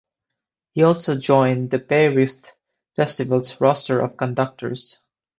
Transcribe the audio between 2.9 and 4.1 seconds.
Festival's roster